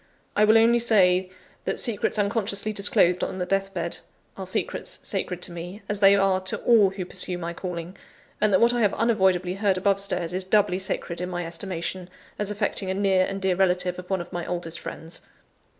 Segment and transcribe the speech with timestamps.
[0.35, 1.29] I will only say,
[1.65, 3.99] that secrets unconsciously disclosed on the death bed
[4.35, 7.95] are secrets sacred to me, as they are to all who pursue my calling;
[8.41, 12.09] and that what I have unavoidably heard above stairs, is doubly sacred in my estimation,
[12.39, 15.21] as affecting a near and dear relative of one of my oldest friends."